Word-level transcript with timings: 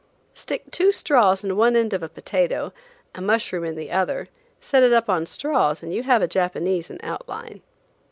Stick 0.33 0.71
two 0.71 0.91
straws 0.91 1.43
in 1.43 1.55
one 1.55 1.75
end 1.75 1.93
of 1.93 2.01
a 2.01 2.09
potato, 2.09 2.73
a 3.13 3.21
mushroom 3.21 3.63
in 3.63 3.75
the 3.75 3.91
other, 3.91 4.29
set 4.59 4.81
it 4.81 4.91
up 4.93 5.11
on 5.11 5.21
the 5.21 5.27
straws 5.27 5.83
and 5.83 5.93
you 5.93 6.01
have 6.01 6.23
a 6.23 6.27
Japanese 6.27 6.89
in 6.89 6.97
outline. 7.03 7.61